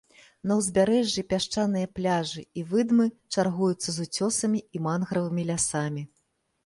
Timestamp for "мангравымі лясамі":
4.87-6.03